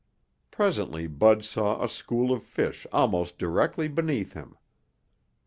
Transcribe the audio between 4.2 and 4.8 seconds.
him.